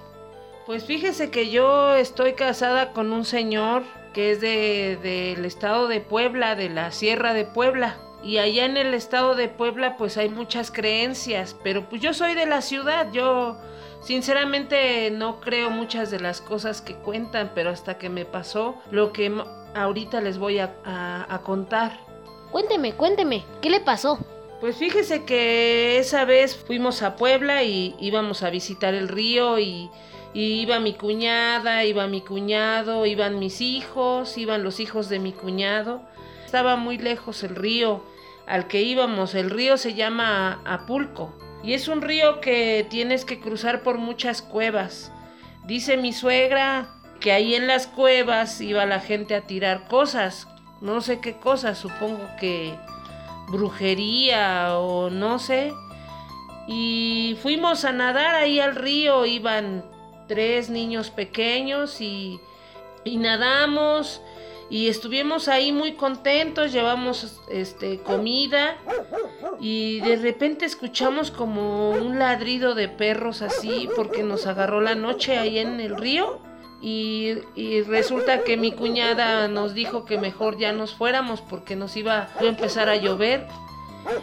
Pues 0.67 0.85
fíjese 0.85 1.31
que 1.31 1.51
yo 1.51 1.95
estoy 1.95 2.33
casada 2.33 2.93
con 2.93 3.13
un 3.13 3.25
señor 3.25 3.85
que 4.13 4.33
es 4.33 4.41
de, 4.41 4.99
del 5.03 5.45
estado 5.45 5.89
de 5.89 6.01
Puebla, 6.01 6.55
de 6.55 6.69
la 6.69 6.91
Sierra 6.91 7.33
de 7.35 7.45
Puebla. 7.45 7.97
Y 8.23 8.39
allá 8.39 8.67
en 8.67 8.77
el 8.77 8.95
estado 8.95 9.35
de 9.35 9.49
Puebla 9.49 9.97
pues 9.97 10.17
hay 10.17 10.29
muchas 10.29 10.71
creencias, 10.71 11.57
pero 11.63 11.89
pues 11.89 12.01
yo 12.01 12.15
soy 12.15 12.35
de 12.35 12.47
la 12.47 12.63
ciudad, 12.63 13.11
yo 13.13 13.59
sinceramente 14.01 15.11
no 15.11 15.41
creo 15.41 15.71
muchas 15.71 16.11
de 16.11 16.21
las 16.21 16.41
cosas 16.41 16.81
que 16.81 16.95
cuentan, 16.95 17.51
pero 17.55 17.71
hasta 17.71 17.99
que 17.99 18.09
me 18.09 18.25
pasó 18.25 18.77
lo 18.91 19.13
que 19.13 19.33
ahorita 19.75 20.21
les 20.21 20.39
voy 20.39 20.59
a, 20.59 20.77
a, 20.85 21.41
contar. 21.43 21.99
Cuénteme, 22.53 22.95
cuénteme, 22.95 23.45
¿qué 23.61 23.71
le 23.71 23.81
pasó? 23.81 24.19
Pues 24.61 24.77
fíjese 24.77 25.25
que 25.25 25.99
esa 25.99 26.25
vez 26.25 26.57
fuimos 26.57 27.03
a 27.03 27.17
Puebla 27.17 27.65
y 27.65 27.97
íbamos 27.99 28.45
a 28.45 28.51
visitar 28.51 28.95
el 28.95 29.09
río 29.09 29.59
y, 29.59 29.91
y 30.35 30.61
iba 30.61 30.81
mi 30.81 30.95
cuñada, 30.95 31.85
iba 31.85 32.07
mi 32.07 32.23
cuñado, 32.23 33.05
iban 33.07 33.39
mis 33.39 33.61
hijos, 33.61 34.39
iban 34.39 34.65
los 34.65 34.81
hijos 34.81 35.09
de 35.09 35.19
mi 35.19 35.33
cuñado. 35.33 36.03
Estaba 36.45 36.77
muy 36.77 36.99
lejos 36.99 37.43
el 37.43 37.55
río 37.55 38.03
al 38.47 38.67
que 38.67 38.83
íbamos. 38.83 39.35
El 39.35 39.51
río 39.51 39.77
se 39.77 39.95
llama 39.95 40.61
Apulco 40.65 41.35
y 41.63 41.75
es 41.75 41.89
un 41.89 42.03
río 42.03 42.41
que 42.41 42.87
tienes 42.89 43.25
que 43.25 43.41
cruzar 43.41 43.83
por 43.83 43.99
muchas 43.99 44.43
cuevas. 44.43 45.13
Dice 45.65 45.97
mi 45.97 46.13
suegra 46.13 46.89
que 47.21 47.33
ahí 47.33 47.55
en 47.55 47.67
las 47.67 47.87
cuevas 47.87 48.61
iba 48.61 48.85
la 48.87 49.01
gente 49.01 49.35
a 49.35 49.43
tirar 49.43 49.87
cosas, 49.87 50.49
no 50.81 51.01
sé 51.01 51.21
qué 51.21 51.37
cosas, 51.37 51.79
supongo 51.79 52.27
que 52.41 52.75
brujería 53.49 54.79
o 54.79 55.11
no 55.11 55.39
sé. 55.39 55.73
Y 56.67 57.37
fuimos 57.43 57.85
a 57.85 57.93
nadar 57.93 58.35
ahí 58.35 58.59
al 58.59 58.75
río, 58.75 59.27
iban 59.27 59.85
tres 60.33 60.71
niños 60.71 61.11
pequeños 61.11 62.01
y, 62.01 62.41
y 63.05 63.19
nadamos 63.19 64.23
y 64.71 64.89
estuvimos 64.89 65.49
ahí 65.49 65.71
muy 65.71 65.93
contentos, 65.93 66.73
llevamos 66.73 67.43
este 67.51 67.99
comida 67.99 68.79
y 69.61 70.01
de 70.01 70.17
repente 70.17 70.65
escuchamos 70.65 71.31
como 71.31 71.91
un 71.91 72.19
ladrido 72.19 72.75
de 72.75 72.89
perros 72.89 73.43
así 73.43 73.91
porque 73.95 74.23
nos 74.23 74.47
agarró 74.47 74.81
la 74.81 74.95
noche 74.95 75.37
ahí 75.37 75.59
en 75.59 75.79
el 75.79 75.95
río 75.99 76.41
y, 76.81 77.35
resulta 77.83 78.45
que 78.45 78.57
mi 78.57 78.73
cuñada 78.73 79.47
nos 79.47 79.75
dijo 79.75 80.07
que 80.07 80.17
mejor 80.17 80.57
ya 80.57 80.73
nos 80.73 80.95
fuéramos 80.95 81.43
porque 81.43 81.77
nos 81.77 81.95
iba 81.97 82.31
a 82.41 82.45
empezar 82.45 82.89
a 82.89 82.97
llover. 82.97 83.47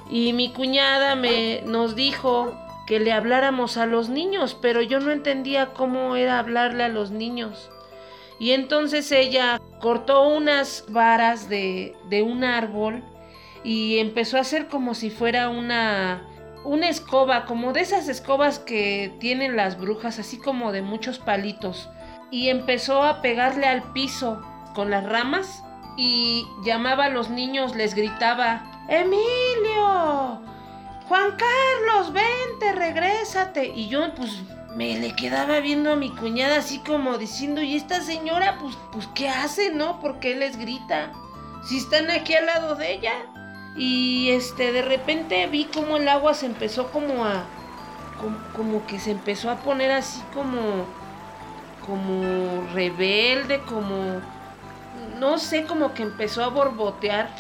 Y 0.10 0.34
mi 0.34 0.52
cuñada 0.52 1.16
me 1.16 1.62
nos 1.66 1.96
dijo 1.96 2.54
que 2.90 3.00
le 3.00 3.14
habláramos 3.14 3.78
a 3.78 3.86
los 3.86 4.10
niños, 4.10 4.58
pero 4.60 4.82
yo 4.82 5.00
no 5.00 5.12
entendía 5.12 5.74
cómo 5.74 6.16
era 6.16 6.40
hablarle 6.40 6.84
a 6.84 6.90
los 6.90 7.12
niños. 7.12 7.70
Y 8.40 8.52
entonces 8.52 9.12
ella 9.12 9.62
cortó 9.80 10.28
unas 10.28 10.86
varas 10.90 11.48
de, 11.48 11.96
de 12.10 12.24
un 12.24 12.44
árbol 12.44 13.04
y 13.64 14.00
empezó 14.00 14.38
a 14.38 14.42
hacer 14.42 14.68
como 14.68 14.96
si 14.96 15.12
fuera 15.12 15.50
una 15.50 16.26
una 16.66 16.90
escoba, 16.90 17.46
como 17.46 17.72
de 17.72 17.80
esas 17.80 18.10
escobas 18.10 18.60
que 18.60 19.14
tienen 19.20 19.56
las 19.56 19.80
brujas, 19.80 20.20
así 20.20 20.38
como 20.38 20.74
de 20.74 20.82
muchos 20.82 21.18
palitos 21.18 21.90
y 22.32 22.50
empezó 22.50 23.04
a 23.04 23.22
pegarle 23.22 23.66
al 23.66 23.84
piso 23.94 24.42
con 24.74 24.90
las 24.90 25.06
ramas 25.06 25.64
y 25.98 26.46
llamaba 26.64 27.06
a 27.06 27.10
los 27.10 27.30
niños, 27.30 27.76
les 27.76 27.94
gritaba, 27.96 28.86
Emilio, 28.88 30.42
Juan 31.10 31.36
Carlos, 31.38 32.14
vente, 32.14 32.72
regrésate. 32.72 33.66
Y 33.66 33.90
yo 33.90 34.14
pues 34.14 34.44
me 34.76 35.00
le 35.00 35.16
quedaba 35.16 35.60
viendo 35.60 35.92
a 35.92 35.96
mi 35.96 36.12
cuñada 36.12 36.58
así 36.58 36.78
como 36.80 37.18
diciendo, 37.18 37.64
¿y 37.64 37.76
esta 37.76 38.02
señora 38.02 38.60
pues, 38.60 38.78
pues 38.92 39.08
qué 39.16 39.28
hace, 39.28 39.74
no? 39.74 40.00
¿Por 40.00 40.20
qué 40.20 40.36
les 40.36 40.58
grita? 40.58 41.12
Si 41.66 41.80
están 41.80 42.12
aquí 42.12 42.36
al 42.36 42.46
lado 42.46 42.76
de 42.76 42.94
ella. 42.94 43.14
Y 43.76 44.30
este, 44.30 44.72
de 44.72 44.84
repente 44.84 45.48
vi 45.48 45.66
como 45.66 45.98
el 45.98 46.08
agua 46.08 46.36
se 46.36 46.46
empezó 46.46 46.92
como 46.92 47.26
a, 47.26 47.44
como 48.56 48.86
que 48.86 49.00
se 49.00 49.10
empezó 49.12 49.50
a 49.50 49.58
poner 49.58 49.92
así 49.92 50.22
como 50.34 50.86
como 51.88 52.68
rebelde, 52.74 53.62
como, 53.62 54.22
no 55.18 55.40
sé, 55.40 55.64
como 55.64 55.96
que 55.96 56.04
empezó 56.04 56.44
a 56.44 56.50
borbotear. 56.50 57.32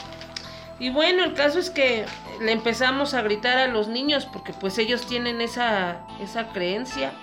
Y 0.80 0.90
bueno, 0.90 1.24
el 1.24 1.36
caso 1.36 1.60
es 1.60 1.70
que 1.70 2.06
le 2.40 2.52
empezamos 2.52 3.14
a 3.14 3.22
gritar 3.22 3.58
a 3.58 3.68
los 3.68 3.88
niños 3.88 4.26
porque 4.26 4.54
pues 4.54 4.78
ellos 4.78 5.06
tienen 5.06 5.42
esa, 5.42 6.06
esa 6.22 6.48
creencia. 6.50 7.14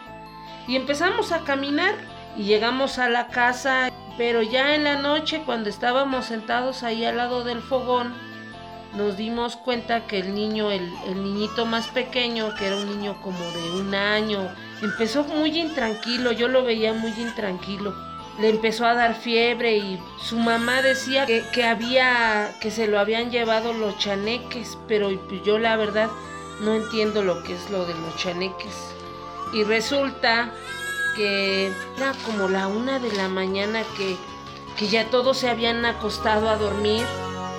Y 0.68 0.76
empezamos 0.76 1.32
a 1.32 1.44
caminar 1.44 1.94
y 2.36 2.44
llegamos 2.44 2.98
a 2.98 3.08
la 3.08 3.28
casa, 3.28 3.90
pero 4.18 4.42
ya 4.42 4.74
en 4.74 4.84
la 4.84 4.96
noche 4.96 5.42
cuando 5.46 5.68
estábamos 5.68 6.26
sentados 6.26 6.82
ahí 6.82 7.04
al 7.04 7.16
lado 7.16 7.44
del 7.44 7.60
fogón, 7.60 8.14
nos 8.94 9.16
dimos 9.16 9.56
cuenta 9.56 10.06
que 10.06 10.18
el 10.18 10.34
niño, 10.34 10.70
el, 10.70 10.90
el 11.06 11.22
niñito 11.22 11.66
más 11.66 11.88
pequeño, 11.88 12.54
que 12.54 12.66
era 12.66 12.76
un 12.76 12.88
niño 12.88 13.20
como 13.20 13.38
de 13.38 13.70
un 13.80 13.94
año, 13.94 14.48
Empezó 14.82 15.24
muy 15.24 15.58
intranquilo, 15.58 16.32
yo 16.32 16.48
lo 16.48 16.62
veía 16.62 16.92
muy 16.92 17.10
intranquilo. 17.12 17.94
Le 18.38 18.50
empezó 18.50 18.84
a 18.86 18.94
dar 18.94 19.14
fiebre 19.14 19.76
y 19.76 20.02
su 20.18 20.36
mamá 20.38 20.82
decía 20.82 21.26
que, 21.26 21.64
había, 21.64 22.54
que 22.60 22.70
se 22.70 22.86
lo 22.86 22.98
habían 22.98 23.30
llevado 23.30 23.72
los 23.72 23.96
chaneques, 23.98 24.76
pero 24.86 25.10
yo 25.42 25.58
la 25.58 25.76
verdad 25.76 26.10
no 26.60 26.74
entiendo 26.74 27.22
lo 27.22 27.42
que 27.42 27.54
es 27.54 27.70
lo 27.70 27.86
de 27.86 27.94
los 27.94 28.16
chaneques. 28.16 28.74
Y 29.52 29.64
resulta 29.64 30.52
que 31.16 31.72
era 31.96 32.12
como 32.26 32.48
la 32.48 32.66
una 32.66 32.98
de 32.98 33.12
la 33.12 33.28
mañana 33.28 33.82
que, 33.96 34.16
que 34.76 34.88
ya 34.88 35.06
todos 35.06 35.38
se 35.38 35.48
habían 35.48 35.84
acostado 35.86 36.50
a 36.50 36.56
dormir 36.56 37.04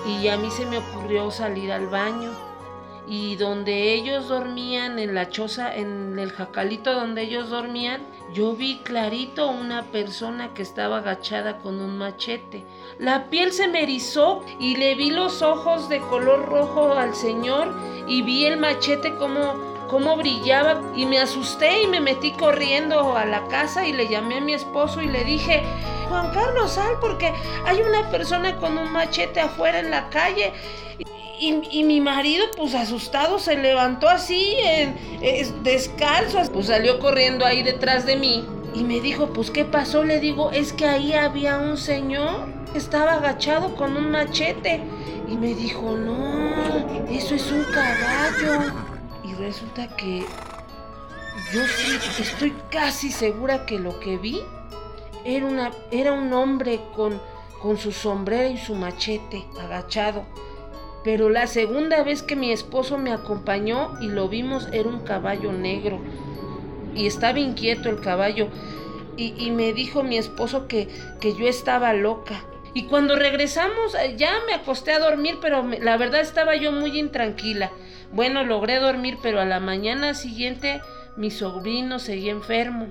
y 0.06 0.28
a 0.28 0.38
mí 0.38 0.52
se 0.52 0.66
me 0.66 0.78
ocurrió 0.78 1.32
salir 1.32 1.72
al 1.72 1.88
baño 1.88 2.32
y 3.08 3.38
donde 3.38 3.94
ellos 3.94 4.28
dormían 4.28 5.00
en 5.00 5.16
la 5.16 5.30
choza, 5.30 5.74
en 5.74 6.20
el 6.20 6.32
jacalito 6.32 6.94
donde 6.94 7.22
ellos 7.22 7.50
dormían, 7.50 8.02
yo 8.34 8.54
vi 8.54 8.80
clarito 8.80 9.48
una 9.48 9.84
persona 9.84 10.54
que 10.54 10.62
estaba 10.62 10.98
agachada 10.98 11.60
con 11.60 11.80
un 11.80 11.98
machete. 11.98 12.66
La 13.00 13.30
piel 13.30 13.54
se 13.54 13.70
me 13.70 13.84
erizó 13.84 14.44
y 14.60 14.76
le 14.76 14.96
vi 14.96 15.12
los 15.12 15.42
ojos 15.42 15.88
de 15.88 16.00
color 16.00 16.46
rojo 16.48 16.94
al 16.94 17.16
señor 17.16 17.74
y 18.08 18.24
vi 18.24 18.46
el 18.46 18.58
machete 18.58 19.16
como 19.16 19.78
cómo 19.88 20.18
brillaba 20.18 20.82
y 20.94 21.06
me 21.06 21.20
asusté 21.20 21.84
y 21.84 21.88
me 21.88 22.02
metí 22.02 22.34
corriendo 22.34 23.16
a 23.16 23.24
la 23.24 23.48
casa 23.48 23.88
y 23.88 23.94
le 23.94 24.10
llamé 24.10 24.40
a 24.40 24.42
mi 24.42 24.54
esposo 24.54 25.02
y 25.02 25.08
le 25.08 25.24
dije, 25.24 25.64
Juan 26.10 26.34
Carlos, 26.34 26.72
sal 26.72 26.98
porque 27.00 27.34
hay 27.66 27.80
una 27.80 28.10
persona 28.12 28.58
con 28.58 28.78
un 28.78 28.92
machete 28.92 29.40
afuera 29.40 29.80
en 29.80 29.92
la 29.92 30.10
calle 30.10 30.52
y, 31.40 31.84
mi 31.84 32.02
marido, 32.02 32.46
pues 32.56 32.74
asustado, 32.74 33.40
se 33.40 33.58
levantó 33.58 34.10
así, 34.10 34.56
en, 34.64 34.96
descalzo, 35.64 36.40
pues 36.52 36.68
salió 36.68 37.00
corriendo 37.00 37.46
ahí 37.46 37.64
detrás 37.64 38.06
de 38.06 38.16
mí 38.16 38.46
y 38.74 38.84
me 38.84 39.00
dijo, 39.02 39.28
pues 39.34 39.50
¿qué 39.50 39.66
pasó? 39.66 40.04
Le 40.04 40.20
digo, 40.20 40.52
es 40.52 40.74
que 40.74 40.86
ahí 40.86 41.14
había 41.14 41.58
un 41.58 41.78
señor 41.78 42.48
que 42.72 42.78
estaba 42.78 43.14
agachado 43.14 43.76
con 43.76 43.98
un 43.98 44.12
machete. 44.12 44.82
Y 45.28 45.36
me 45.36 45.54
dijo, 45.56 45.98
no, 45.98 47.06
eso 47.10 47.36
es 47.36 47.52
un 47.52 47.64
caballo. 47.66 48.72
Y 49.24 49.34
resulta 49.34 49.88
que 49.96 50.24
yo 51.52 51.62
estoy 52.20 52.54
casi 52.70 53.12
segura 53.12 53.66
que 53.66 53.80
lo 53.80 54.00
que 54.00 54.18
vi 54.18 54.42
era, 55.26 55.46
una, 55.46 55.72
era 55.92 56.14
un 56.14 56.32
hombre 56.34 56.80
con, 56.96 57.20
con 57.62 57.78
su 57.78 57.92
sombrero 57.92 58.50
y 58.54 58.58
su 58.58 58.76
machete 58.76 59.46
agachado. 59.60 60.24
Pero 61.08 61.30
la 61.30 61.48
segunda 61.48 62.04
vez 62.04 62.22
que 62.22 62.36
mi 62.36 62.52
esposo 62.52 62.98
me 62.98 63.14
acompañó 63.14 63.94
y 64.02 64.10
lo 64.10 64.28
vimos 64.28 64.68
era 64.74 64.90
un 64.90 65.06
caballo 65.06 65.54
negro. 65.54 66.02
Y 66.94 67.08
estaba 67.08 67.40
inquieto 67.40 67.88
el 67.90 68.02
caballo. 68.02 68.50
Y, 69.16 69.50
me 69.52 69.72
dijo 69.72 70.04
mi 70.04 70.18
esposo 70.18 70.68
que, 70.68 70.90
que 71.22 71.34
yo 71.34 71.48
estaba 71.48 71.94
loca. 71.94 72.44
Y 72.74 72.88
cuando 72.88 73.16
regresamos 73.16 73.96
eh, 73.96 74.16
ya 74.18 74.34
me 74.48 74.54
acosté 74.54 74.92
a 74.92 75.00
dormir, 75.00 75.38
pero 75.42 75.66
la 75.80 75.96
verdad 75.96 76.20
estaba 76.20 76.58
yo 76.58 76.74
muy 76.74 77.00
intranquila. 77.00 77.72
Bueno, 78.12 78.44
logré 78.44 78.76
dormir, 78.82 79.18
pero 79.24 79.40
a 79.40 79.46
la 79.46 79.62
mañana 79.62 80.14
siguiente 80.14 80.82
mi 81.16 81.32
sobrino 81.32 82.00
seguía 82.00 82.34
enfermo, 82.34 82.88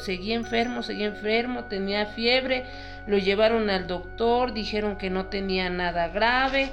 seguía 0.00 0.36
enfermo, 0.36 0.82
seguía 0.82 1.08
enfermo, 1.08 1.64
tenía 1.64 2.06
fiebre, 2.06 2.64
lo 3.06 3.18
llevaron 3.18 3.68
al 3.68 3.86
doctor, 3.86 4.54
dijeron 4.54 4.96
que 4.96 5.10
no 5.10 5.26
tenía 5.26 5.68
nada 5.68 6.08
grave 6.08 6.72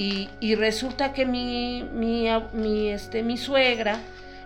Y, 0.00 0.54
resulta 0.54 1.12
que 1.12 1.26
mi, 1.26 1.82
mi, 1.82 2.28
mi, 2.52 2.88
este, 2.88 3.24
mi 3.24 3.36
suegra 3.36 3.98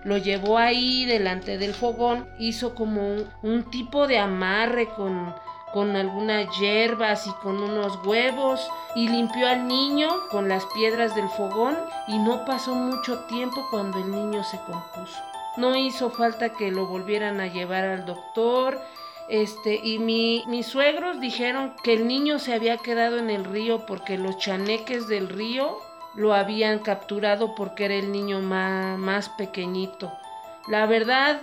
lo 0.02 0.16
llevó 0.16 0.56
ahí 0.56 1.04
delante 1.04 1.58
del 1.58 1.74
fogón, 1.74 2.26
hizo 2.38 2.74
como 2.74 3.06
un, 3.06 3.28
un 3.42 3.70
tipo 3.70 4.06
de 4.06 4.18
amarre 4.18 4.88
con, 4.88 5.34
con 5.74 5.94
algunas 5.94 6.46
hierbas 6.58 7.26
y 7.26 7.30
con 7.42 7.62
unos 7.62 7.98
huevos 8.04 8.66
y 8.94 9.08
limpió 9.08 9.46
al 9.46 9.68
niño 9.68 10.08
con 10.30 10.48
las 10.48 10.64
piedras 10.72 11.14
del 11.14 11.28
fogón 11.28 11.76
y 12.08 12.18
no 12.18 12.46
pasó 12.46 12.74
mucho 12.74 13.20
tiempo 13.26 13.66
cuando 13.70 13.98
el 13.98 14.10
niño 14.10 14.42
se 14.44 14.58
compuso. 14.58 15.18
No 15.58 15.76
hizo 15.76 16.08
falta 16.08 16.54
que 16.54 16.70
lo 16.70 16.86
volvieran 16.86 17.40
a 17.40 17.46
llevar 17.46 17.84
al 17.84 18.06
doctor. 18.06 18.80
Este, 19.28 19.80
y 19.82 19.98
mi, 19.98 20.44
mis 20.46 20.66
suegros 20.66 21.20
dijeron 21.20 21.74
que 21.82 21.94
el 21.94 22.06
niño 22.06 22.38
se 22.38 22.52
había 22.52 22.76
quedado 22.78 23.18
en 23.18 23.30
el 23.30 23.44
río 23.44 23.87
porque 23.87 24.18
los 24.18 24.37
chaneques 24.38 25.08
del 25.08 25.28
río 25.28 25.78
lo 26.14 26.35
habían 26.35 26.80
capturado 26.80 27.54
porque 27.54 27.87
era 27.87 27.94
el 27.94 28.12
niño 28.12 28.40
más, 28.40 28.98
más 28.98 29.28
pequeñito. 29.30 30.12
La 30.68 30.87
verdad, 30.87 31.40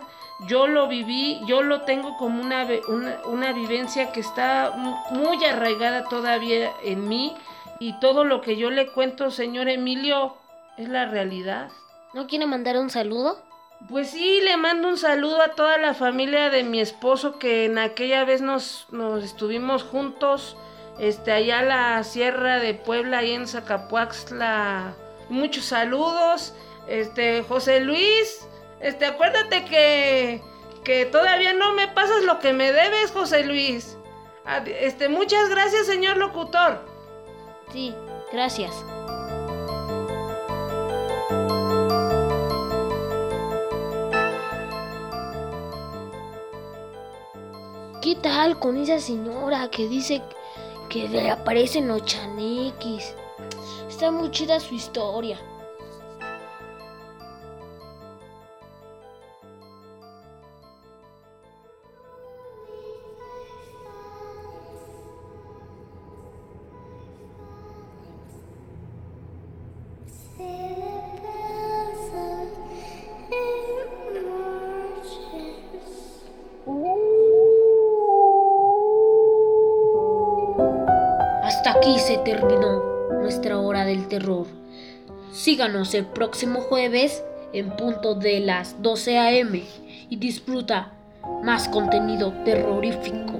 yo 0.47 0.67
lo 0.67 0.87
viví, 0.87 1.41
yo 1.47 1.61
lo 1.63 1.81
tengo 1.81 2.15
como 2.17 2.41
una, 2.41 2.67
una, 2.87 3.17
una, 3.25 3.51
vivencia 3.53 4.11
que 4.11 4.19
está 4.19 4.71
muy 5.11 5.43
arraigada 5.43 6.05
todavía 6.05 6.71
en 6.83 7.07
mí 7.07 7.35
y 7.79 7.99
todo 7.99 8.23
lo 8.23 8.41
que 8.41 8.55
yo 8.55 8.69
le 8.69 8.87
cuento, 8.87 9.31
señor 9.31 9.67
Emilio, 9.67 10.37
es 10.77 10.87
la 10.87 11.05
realidad. 11.07 11.69
¿No 12.13 12.27
quiere 12.27 12.45
mandar 12.45 12.77
un 12.77 12.89
saludo? 12.89 13.48
Pues 13.87 14.11
sí, 14.11 14.41
le 14.43 14.57
mando 14.57 14.89
un 14.89 14.97
saludo 14.97 15.41
a 15.41 15.55
toda 15.55 15.77
la 15.77 15.93
familia 15.93 16.49
de 16.49 16.63
mi 16.63 16.81
esposo 16.81 17.39
que 17.39 17.65
en 17.65 17.77
aquella 17.77 18.25
vez 18.25 18.41
nos, 18.41 18.87
nos 18.91 19.23
estuvimos 19.23 19.83
juntos, 19.83 20.57
este, 20.99 21.31
allá 21.31 21.59
a 21.59 21.63
la 21.63 22.03
Sierra 22.03 22.59
de 22.59 22.73
Puebla, 22.73 23.19
ahí 23.19 23.31
en 23.31 23.47
Zacapuaxla. 23.47 24.95
Muchos 25.29 25.65
saludos. 25.65 26.53
Este, 26.87 27.43
José 27.43 27.79
Luis, 27.79 28.47
este, 28.81 29.05
acuérdate 29.05 29.63
que, 29.65 30.41
que 30.83 31.05
todavía 31.05 31.53
no 31.53 31.73
me 31.73 31.87
pasas 31.87 32.23
lo 32.23 32.39
que 32.39 32.51
me 32.51 32.71
debes, 32.71 33.11
José 33.11 33.43
Luis. 33.43 33.97
Este, 34.65 35.07
muchas 35.09 35.49
gracias, 35.49 35.85
señor 35.85 36.17
locutor. 36.17 36.83
Sí, 37.71 37.95
gracias. 38.33 38.73
Tal 48.21 48.60
con 48.60 48.77
esa 48.77 48.99
señora 48.99 49.69
que 49.69 49.88
dice 49.88 50.21
que 50.89 51.08
le 51.08 51.29
aparecen 51.29 51.88
los 51.88 52.03
chanequis? 52.03 53.15
Está 53.89 54.12
muy 54.12 54.32
chida 54.32 54.60
su 54.60 54.75
historia. 54.75 55.39
Terminó 82.23 82.82
nuestra 83.21 83.58
hora 83.60 83.86
del 83.86 84.08
terror. 84.08 84.47
Síganos 85.32 85.93
el 85.93 86.05
próximo 86.05 86.62
jueves 86.62 87.23
en 87.53 87.71
punto 87.71 88.15
de 88.15 88.39
las 88.39 88.82
12 88.82 89.17
a.m. 89.17 89.63
y 90.10 90.15
disfruta 90.17 90.91
más 91.43 91.67
contenido 91.69 92.34
terrorífico. 92.45 93.39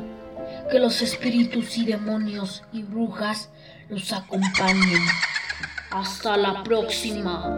Que 0.72 0.80
los 0.80 1.02
espíritus 1.02 1.78
y 1.78 1.86
demonios 1.86 2.64
y 2.72 2.84
brujas 2.84 3.50
los 3.90 4.14
acompañen. 4.14 5.02
Hasta 5.92 6.38
la 6.38 6.64
próxima. 6.64 7.58